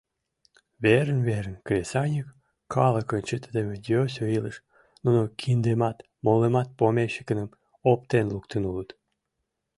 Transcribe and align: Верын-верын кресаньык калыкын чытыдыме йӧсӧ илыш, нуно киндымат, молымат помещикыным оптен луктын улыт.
Верын-верын 0.83 1.55
кресаньык 1.65 2.27
калыкын 2.73 3.21
чытыдыме 3.27 3.75
йӧсӧ 3.87 4.23
илыш, 4.37 4.57
нуно 5.03 5.21
киндымат, 5.39 5.97
молымат 6.25 6.69
помещикыным 6.79 7.49
оптен 7.91 8.25
луктын 8.33 8.63
улыт. 8.71 8.89